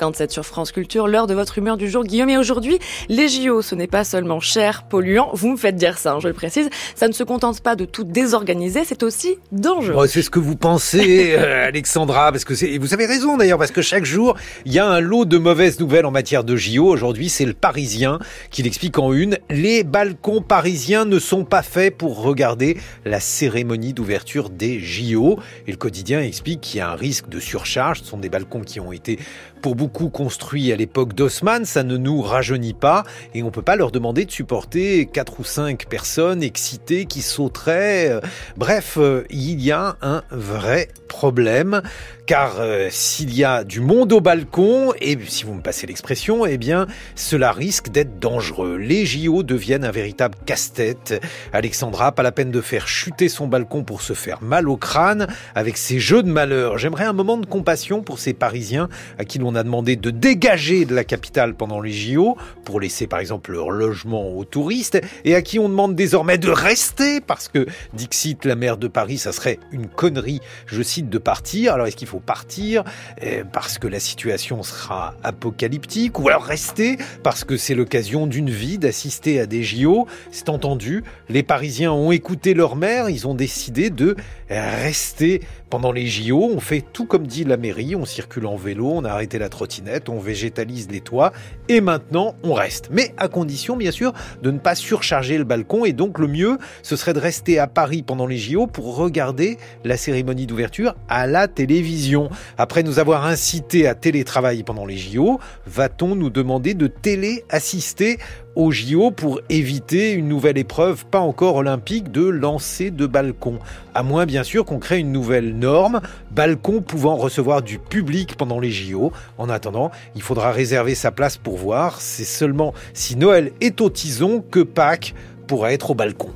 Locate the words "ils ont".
83.10-83.34